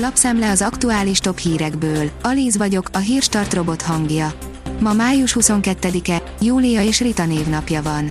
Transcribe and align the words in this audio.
Lapszemle 0.00 0.50
az 0.50 0.62
aktuális 0.62 1.18
top 1.18 1.38
hírekből. 1.38 2.10
Alíz 2.22 2.56
vagyok, 2.56 2.88
a 2.92 2.98
hírstart 2.98 3.54
robot 3.54 3.82
hangja. 3.82 4.32
Ma 4.80 4.92
május 4.92 5.36
22-e, 5.40 6.22
Júlia 6.40 6.82
és 6.82 7.00
Rita 7.00 7.26
névnapja 7.26 7.82
van. 7.82 8.10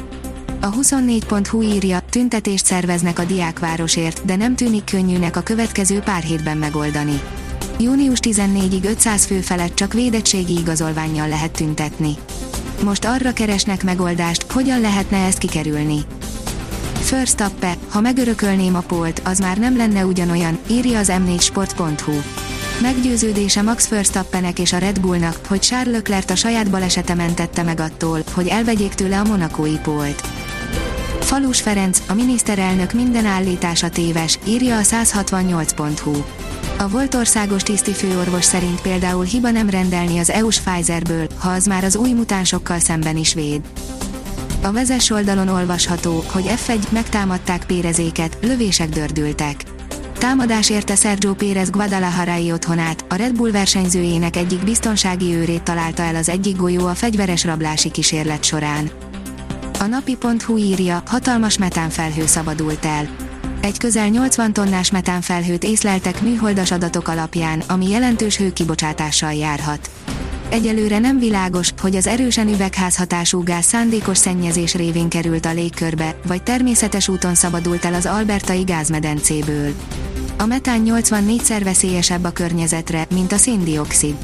A 0.62 0.72
24.hu 0.72 1.62
írja, 1.62 2.00
tüntetést 2.10 2.66
szerveznek 2.66 3.20
a 3.20 3.24
diákvárosért, 3.24 4.26
de 4.26 4.36
nem 4.36 4.56
tűnik 4.56 4.84
könnyűnek 4.84 5.36
a 5.36 5.42
következő 5.42 6.00
pár 6.00 6.24
hétben 6.24 6.58
megoldani. 6.58 7.22
Június 7.80 8.20
14-ig 8.22 8.84
500 8.84 9.26
fő 9.26 9.42
felett 9.42 9.76
csak 9.76 9.94
védettségi 9.94 10.58
igazolványjal 10.58 11.28
lehet 11.28 11.52
tüntetni. 11.52 12.14
Most 12.84 13.06
arra 13.06 13.34
keresnek 13.34 13.84
megoldást, 13.84 14.52
hogyan 14.52 14.82
lehetne 14.82 15.18
ezt 15.26 15.38
kikerülni. 15.38 16.00
First 17.02 17.42
up 17.42 17.66
ha 17.90 18.02
megörökölném 18.02 18.76
a 18.76 18.80
polt, 18.80 19.22
az 19.24 19.40
már 19.40 19.58
nem 19.58 19.78
lenne 19.78 20.06
ugyanolyan, 20.06 20.58
írja 20.70 21.00
az 21.00 21.12
m4sport.hu. 21.12 22.14
Meggyőződése 22.82 23.62
Max 23.62 23.88
Verstappenek 23.88 24.60
és 24.60 24.74
a 24.74 24.78
Red 24.78 25.00
Bullnak, 25.00 25.40
hogy 25.48 25.60
Charles 25.60 25.94
Leclerc 25.94 26.32
a 26.32 26.36
saját 26.36 26.70
balesete 26.70 27.14
mentette 27.14 27.64
meg 27.64 27.80
attól, 27.80 28.24
hogy 28.32 28.48
elvegyék 28.48 28.94
tőle 28.94 29.20
a 29.20 29.24
monakói 29.24 29.78
polt. 29.78 30.22
Falus 31.20 31.62
Ferenc, 31.62 32.02
a 32.08 32.14
miniszterelnök 32.14 32.94
minden 32.94 33.26
állítása 33.26 33.90
téves, 33.90 34.40
írja 34.46 34.78
a 34.78 34.82
168.hu. 34.82 36.24
A 36.78 36.88
volt 36.88 37.16
országos 37.16 37.64
tiszti 37.64 37.92
főorvos 37.92 38.46
szerint 38.46 38.82
például 38.82 39.24
hiba 39.24 39.52
nem 39.52 39.70
rendelni 39.70 40.20
az 40.20 40.30
EU-s 40.30 40.60
Pfizerből, 40.60 41.28
ha 41.38 41.50
az 41.50 41.66
már 41.66 41.84
az 41.84 41.96
új 41.96 42.12
mutánsokkal 42.12 42.80
szemben 42.80 43.18
is 43.18 43.34
véd. 43.34 43.62
A 44.68 44.72
vezes 44.72 45.10
oldalon 45.10 45.48
olvasható, 45.48 46.24
hogy 46.32 46.44
F1 46.48 46.90
megtámadták 46.90 47.66
Pérezéket, 47.66 48.38
lövések 48.42 48.90
dördültek. 48.90 49.64
Támadás 50.18 50.70
érte 50.70 50.96
Sergio 50.96 51.34
Pérez 51.34 51.70
Guadalajarai 51.70 52.52
otthonát, 52.52 53.06
a 53.10 53.16
Red 53.16 53.36
Bull 53.36 53.52
versenyzőjének 53.52 54.36
egyik 54.36 54.64
biztonsági 54.64 55.36
őrét 55.36 55.64
találta 55.64 56.04
el 56.04 56.16
az 56.16 56.30
egyik 56.30 56.56
golyó 56.56 56.86
a 56.88 56.94
fegyveres 56.94 57.44
rablási 57.44 57.92
kísérlet 57.92 58.44
során. 58.44 58.90
A 59.80 59.86
napi.hu 59.86 60.58
írja, 60.58 61.04
hatalmas 61.06 61.58
metánfelhő 61.58 62.26
szabadult 62.26 62.86
el. 62.86 63.27
Egy 63.68 63.78
közel 63.78 64.08
80 64.08 64.54
tonnás 64.54 64.92
metánfelhőt 64.92 65.64
észleltek 65.64 66.22
műholdas 66.22 66.72
adatok 66.72 67.08
alapján, 67.08 67.64
ami 67.68 67.90
jelentős 67.90 68.38
hőkibocsátással 68.38 69.34
járhat. 69.34 69.90
Egyelőre 70.50 71.00
nem 71.00 71.20
világos, 71.20 71.74
hogy 71.82 71.96
az 71.96 72.08
erősen 72.08 72.48
üvegházhatású 72.48 73.44
gáz 73.44 73.66
szándékos 73.66 74.18
szennyezés 74.18 74.74
révén 74.76 75.10
került 75.10 75.46
a 75.46 75.54
légkörbe, 75.54 76.20
vagy 76.28 76.44
természetes 76.44 77.08
úton 77.08 77.36
szabadult 77.36 77.86
el 77.86 77.94
az 77.94 78.06
albertai 78.06 78.64
gázmedencéből. 78.64 79.74
A 80.38 80.46
metán 80.46 80.82
84-szer 80.86 81.62
veszélyesebb 81.64 82.24
a 82.24 82.32
környezetre, 82.32 83.08
mint 83.14 83.32
a 83.32 83.38
széndiokszid. 83.38 84.16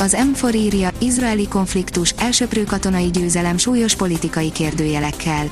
Az 0.00 0.16
M4 0.32 0.54
írja, 0.54 0.90
izraeli 0.98 1.48
konfliktus, 1.48 2.14
elsöprő 2.18 2.64
katonai 2.64 3.10
győzelem 3.10 3.56
súlyos 3.56 3.94
politikai 3.96 4.52
kérdőjelekkel. 4.52 5.48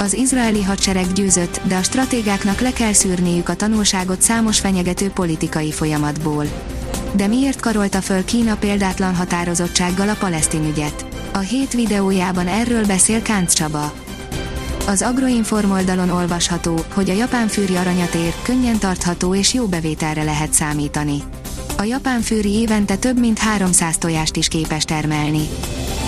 Az 0.00 0.14
izraeli 0.14 0.62
hadsereg 0.62 1.12
győzött, 1.12 1.60
de 1.64 1.76
a 1.76 1.82
stratégáknak 1.82 2.60
le 2.60 2.72
kell 2.72 2.92
szűrniük 2.92 3.48
a 3.48 3.54
tanulságot 3.54 4.22
számos 4.22 4.58
fenyegető 4.58 5.08
politikai 5.08 5.72
folyamatból. 5.72 6.44
De 7.12 7.26
miért 7.26 7.60
karolta 7.60 8.00
föl 8.00 8.24
Kína 8.24 8.56
példátlan 8.56 9.14
határozottsággal 9.14 10.08
a 10.08 10.14
palesztin 10.14 10.64
ügyet? 10.64 11.06
A 11.32 11.38
hét 11.38 11.72
videójában 11.72 12.46
erről 12.46 12.86
beszél 12.86 13.22
Kánc 13.22 13.52
Csaba. 13.52 13.92
Az 14.86 15.02
Agroinform 15.02 15.70
oldalon 15.70 16.10
olvasható, 16.10 16.84
hogy 16.94 17.10
a 17.10 17.14
japán 17.14 17.48
fűri 17.48 17.76
aranyat 17.76 18.14
ér, 18.14 18.34
könnyen 18.42 18.78
tartható 18.78 19.34
és 19.34 19.54
jó 19.54 19.66
bevételre 19.66 20.22
lehet 20.22 20.52
számítani. 20.52 21.22
A 21.78 21.82
japán 21.82 22.20
fűri 22.20 22.52
évente 22.52 22.96
több 22.96 23.18
mint 23.18 23.38
300 23.38 23.98
tojást 23.98 24.36
is 24.36 24.48
képes 24.48 24.84
termelni. 24.84 25.48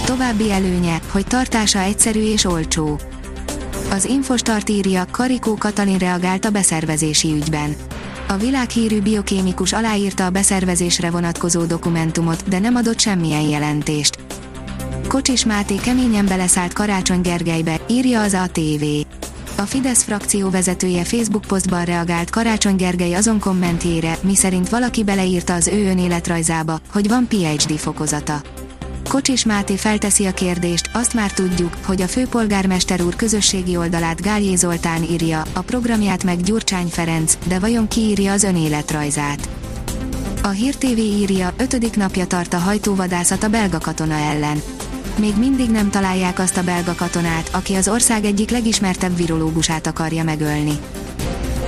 További 0.04 0.52
előnye, 0.52 1.00
hogy 1.10 1.26
tartása 1.26 1.78
egyszerű 1.78 2.20
és 2.20 2.44
olcsó. 2.44 3.00
Az 3.92 4.04
Infostart 4.04 4.68
írja, 4.68 5.04
Karikó 5.10 5.54
Katalin 5.54 5.98
reagált 5.98 6.44
a 6.44 6.50
beszervezési 6.50 7.32
ügyben. 7.32 7.74
A 8.28 8.36
világhírű 8.36 9.00
biokémikus 9.00 9.72
aláírta 9.72 10.24
a 10.24 10.30
beszervezésre 10.30 11.10
vonatkozó 11.10 11.64
dokumentumot, 11.64 12.48
de 12.48 12.58
nem 12.58 12.74
adott 12.74 12.98
semmilyen 12.98 13.48
jelentést. 13.48 14.18
Kocsis 15.08 15.44
Máté 15.44 15.74
keményen 15.74 16.26
beleszállt 16.26 16.72
Karácsony 16.72 17.20
Gergelybe, 17.20 17.80
írja 17.88 18.20
az 18.20 18.34
ATV. 18.34 18.84
A 19.56 19.62
Fidesz 19.62 20.02
frakció 20.02 20.50
vezetője 20.50 21.04
Facebook 21.04 21.44
posztban 21.44 21.84
reagált 21.84 22.30
Karácsony 22.30 22.76
Gergely 22.76 23.14
azon 23.14 23.38
kommentjére, 23.38 24.18
miszerint 24.22 24.68
valaki 24.68 25.04
beleírta 25.04 25.54
az 25.54 25.66
ő 25.66 25.90
önéletrajzába, 25.90 26.80
hogy 26.92 27.08
van 27.08 27.28
PhD 27.28 27.78
fokozata. 27.78 28.42
Kocsis 29.12 29.44
Máté 29.44 29.76
felteszi 29.76 30.26
a 30.26 30.32
kérdést, 30.32 30.90
azt 30.92 31.14
már 31.14 31.32
tudjuk, 31.32 31.76
hogy 31.84 32.02
a 32.02 32.06
főpolgármester 32.06 33.02
úr 33.02 33.16
közösségi 33.16 33.76
oldalát 33.76 34.20
Gályé 34.20 34.54
Zoltán 34.54 35.02
írja, 35.02 35.42
a 35.52 35.60
programját 35.60 36.24
meg 36.24 36.42
Gyurcsány 36.42 36.86
Ferenc, 36.86 37.38
de 37.46 37.58
vajon 37.58 37.88
ki 37.88 38.00
írja 38.00 38.32
az 38.32 38.42
önéletrajzát? 38.42 39.48
A 40.42 40.48
Hír 40.48 40.74
TV 40.74 40.98
írja, 40.98 41.52
ötödik 41.56 41.96
napja 41.96 42.26
tart 42.26 42.54
a 42.54 42.58
hajtóvadászat 42.58 43.42
a 43.42 43.48
belga 43.48 43.78
katona 43.78 44.14
ellen. 44.14 44.62
Még 45.18 45.36
mindig 45.38 45.70
nem 45.70 45.90
találják 45.90 46.38
azt 46.38 46.56
a 46.56 46.62
belga 46.62 46.94
katonát, 46.94 47.48
aki 47.52 47.74
az 47.74 47.88
ország 47.88 48.24
egyik 48.24 48.50
legismertebb 48.50 49.16
virológusát 49.16 49.86
akarja 49.86 50.24
megölni. 50.24 50.78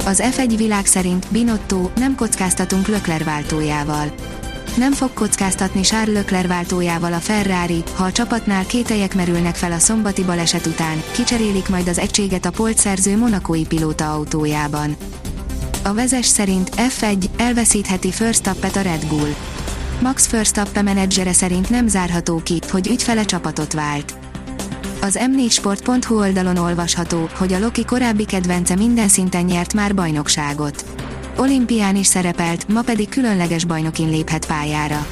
Az 0.06 0.22
F1 0.36 0.54
világ 0.56 0.86
szerint 0.86 1.26
Binotto 1.30 1.90
nem 1.96 2.14
kockáztatunk 2.14 2.86
Lökler 2.86 3.24
váltójával 3.24 4.12
nem 4.76 4.92
fog 4.92 5.12
kockáztatni 5.12 5.80
Charles 5.80 6.14
Leclerc 6.14 6.46
váltójával 6.46 7.12
a 7.12 7.18
Ferrari, 7.18 7.82
ha 7.94 8.04
a 8.04 8.12
csapatnál 8.12 8.66
kételyek 8.66 9.14
merülnek 9.14 9.54
fel 9.54 9.72
a 9.72 9.78
szombati 9.78 10.22
baleset 10.22 10.66
után, 10.66 11.02
kicserélik 11.12 11.68
majd 11.68 11.88
az 11.88 11.98
egységet 11.98 12.44
a 12.44 12.50
polcszerző 12.50 13.16
monakói 13.16 13.64
pilóta 13.66 14.12
autójában. 14.12 14.96
A 15.82 15.94
vezes 15.94 16.26
szerint 16.26 16.70
F1 16.76 17.24
elveszítheti 17.36 18.12
Firstappet 18.12 18.76
a 18.76 18.80
Red 18.80 19.06
Bull. 19.06 19.34
Max 20.00 20.30
Verstappen 20.30 20.84
menedzsere 20.84 21.32
szerint 21.32 21.70
nem 21.70 21.88
zárható 21.88 22.40
ki, 22.44 22.58
hogy 22.70 22.88
ügyfele 22.88 23.24
csapatot 23.24 23.72
vált. 23.72 24.14
Az 25.00 25.18
m4sport.hu 25.20 26.18
oldalon 26.18 26.56
olvasható, 26.56 27.28
hogy 27.38 27.52
a 27.52 27.58
Loki 27.58 27.84
korábbi 27.84 28.24
kedvence 28.24 28.74
minden 28.74 29.08
szinten 29.08 29.44
nyert 29.44 29.74
már 29.74 29.94
bajnokságot 29.94 31.03
olimpián 31.36 31.96
is 31.96 32.06
szerepelt, 32.06 32.68
ma 32.68 32.82
pedig 32.82 33.08
különleges 33.08 33.64
bajnokin 33.64 34.10
léphet 34.10 34.46
pályára. 34.46 35.06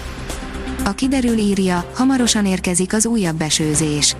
A 0.85 0.93
kiderül 0.93 1.39
írja, 1.39 1.91
hamarosan 1.95 2.47
érkezik 2.47 2.93
az 2.93 3.07
újabb 3.07 3.37
besőzés. 3.37 4.17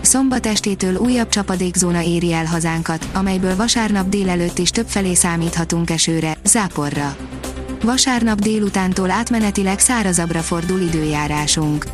Szombat 0.00 0.46
estétől 0.46 0.96
újabb 0.96 1.28
csapadékzóna 1.28 2.02
éri 2.02 2.32
el 2.32 2.44
hazánkat, 2.44 3.08
amelyből 3.14 3.56
vasárnap 3.56 4.08
délelőtt 4.08 4.58
is 4.58 4.70
többfelé 4.70 5.14
számíthatunk 5.14 5.90
esőre, 5.90 6.36
záporra. 6.44 7.16
Vasárnap 7.82 8.40
délutántól 8.40 9.10
átmenetileg 9.10 9.78
szárazabbra 9.78 10.40
fordul 10.40 10.80
időjárásunk. 10.80 11.86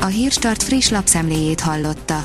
A 0.00 0.06
Hírstart 0.06 0.62
friss 0.62 0.88
lapszemléjét 0.88 1.60
hallotta. 1.60 2.24